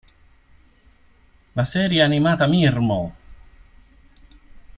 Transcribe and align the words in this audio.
La 1.53 1.63
serie 1.67 2.01
animata 2.01 2.47
Mirmo!! 2.47 3.15